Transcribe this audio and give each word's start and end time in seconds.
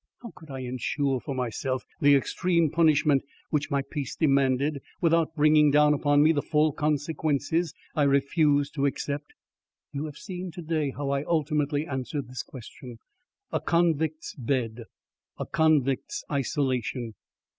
How 0.23 0.31
could 0.35 0.49
I 0.49 0.61
insure 0.61 1.19
for 1.19 1.35
myself 1.35 1.83
the 1.99 2.15
extreme 2.15 2.71
punishment 2.71 3.23
which 3.51 3.69
my 3.69 3.83
peace 3.83 4.15
demanded, 4.15 4.81
without 4.99 5.35
bringing 5.35 5.69
down 5.69 5.93
upon 5.93 6.23
me 6.23 6.31
the 6.31 6.41
full 6.41 6.73
consequences 6.73 7.75
I 7.93 8.01
refused 8.05 8.73
to 8.73 8.87
accept. 8.87 9.33
You 9.93 10.05
have 10.05 10.17
seen 10.17 10.49
to 10.53 10.61
day 10.63 10.89
how 10.89 11.11
I 11.11 11.21
ultimately 11.25 11.85
answered 11.85 12.29
this 12.29 12.41
question. 12.41 12.97
A 13.51 13.59
convict's 13.61 14.33
bed! 14.33 14.85
a 15.37 15.45
convict's 15.45 16.23
isolation. 16.31 17.13